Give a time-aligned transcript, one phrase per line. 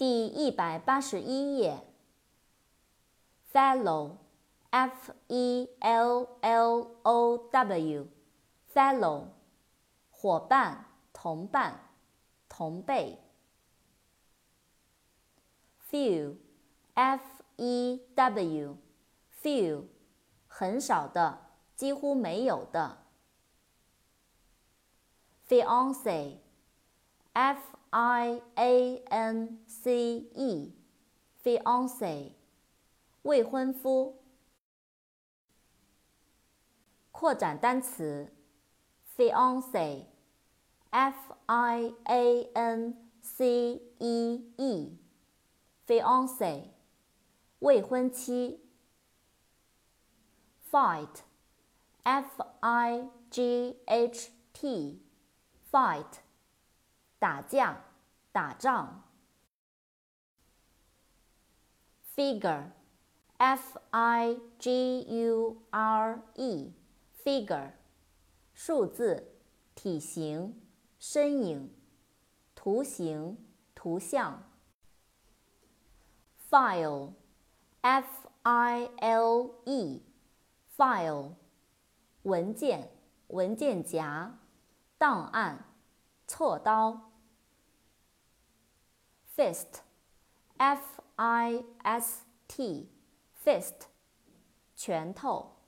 [0.00, 1.84] 第一百八十一页。
[3.52, 9.24] Fellow，f e l l o w，fellow，
[10.10, 11.90] 伙伴、同伴、
[12.48, 13.18] 同辈。
[15.90, 19.84] Few，f e w，few，
[20.48, 21.40] 很少的，
[21.76, 23.04] 几乎没有的。
[25.46, 26.38] Fiance.
[27.40, 32.32] Fiance，f i a n c e，fiance，
[33.22, 34.22] 未婚夫。
[37.10, 38.30] 扩展单词
[39.16, 40.04] ，fiance，f
[41.46, 44.52] i a n c e
[45.86, 46.64] e，fiance，
[47.60, 48.60] 未婚妻。
[50.70, 56.20] Fight，f i g h t，fight。
[57.20, 57.84] 打架、
[58.32, 59.04] 打仗。
[62.16, 67.72] Figure，f i g u r e，figure，
[68.54, 69.34] 数字、
[69.74, 70.62] 体型、
[70.98, 71.70] 身影、
[72.54, 73.36] 图形、
[73.74, 74.42] 图像。
[76.48, 78.06] File，f
[78.44, 81.34] i l e，file，
[82.22, 82.90] 文件、
[83.26, 84.38] 文件夹、
[84.96, 85.66] 档案、
[86.26, 87.09] 锉刀。
[89.40, 89.80] Fist,
[90.58, 92.90] F I S T,
[93.32, 93.88] fist,
[94.76, 95.59] 拳头。